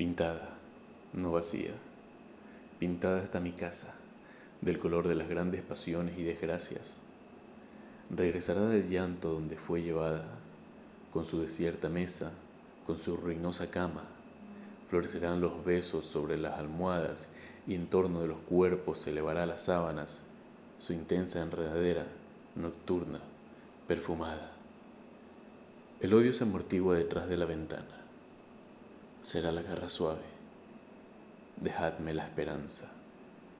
Pintada, 0.00 0.48
no 1.12 1.32
vacía. 1.32 1.72
Pintada 2.78 3.22
está 3.22 3.38
mi 3.38 3.52
casa, 3.52 3.94
del 4.62 4.78
color 4.78 5.06
de 5.06 5.14
las 5.14 5.28
grandes 5.28 5.60
pasiones 5.60 6.16
y 6.16 6.22
desgracias. 6.22 7.02
Regresará 8.08 8.62
del 8.62 8.88
llanto 8.88 9.30
donde 9.30 9.58
fue 9.58 9.82
llevada, 9.82 10.24
con 11.12 11.26
su 11.26 11.42
desierta 11.42 11.90
mesa, 11.90 12.32
con 12.86 12.96
su 12.96 13.18
ruinosa 13.18 13.70
cama. 13.70 14.04
Florecerán 14.88 15.42
los 15.42 15.66
besos 15.66 16.06
sobre 16.06 16.38
las 16.38 16.58
almohadas 16.58 17.28
y 17.66 17.74
en 17.74 17.86
torno 17.86 18.22
de 18.22 18.28
los 18.28 18.38
cuerpos 18.38 19.00
se 19.00 19.10
elevará 19.10 19.44
las 19.44 19.64
sábanas, 19.64 20.22
su 20.78 20.94
intensa 20.94 21.42
enredadera, 21.42 22.06
nocturna, 22.54 23.20
perfumada. 23.86 24.50
El 26.00 26.14
odio 26.14 26.32
se 26.32 26.44
amortigua 26.44 26.96
detrás 26.96 27.28
de 27.28 27.36
la 27.36 27.44
ventana 27.44 28.00
será 29.30 29.52
la 29.52 29.62
garra 29.62 29.88
suave. 29.88 30.26
Dejadme 31.54 32.12
la 32.12 32.24
esperanza. 32.24 32.90